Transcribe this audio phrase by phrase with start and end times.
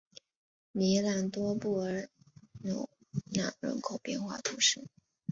[0.73, 2.09] 米朗多布尔
[2.63, 2.89] 纽
[3.33, 4.89] 纳人口变化图示